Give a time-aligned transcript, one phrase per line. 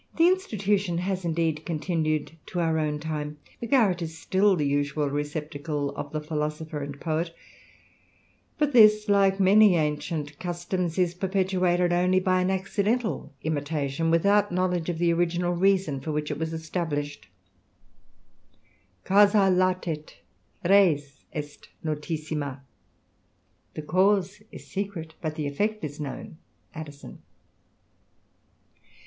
[0.17, 5.11] The institution has, indeed, continued to our own time; 5 garret is still the usual
[5.11, 7.35] receptacle of the philosopher and et;
[8.57, 14.89] but this, like many ancient customs, is perpetuated ly by an accidental imitation, without knowledge
[14.89, 17.27] of the ginal reason for which it was established:
[19.03, 20.15] Causa latet:
[20.67, 22.61] res est notissima."
[23.75, 26.37] The cause is secret, but th' effect is known."
[26.75, 27.19] AODISON.